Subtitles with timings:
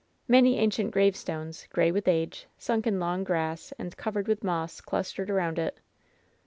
[0.27, 5.29] Many ancient gravestones, gray with age, sunk in long grass and covered with moss, clustered
[5.29, 5.77] around it.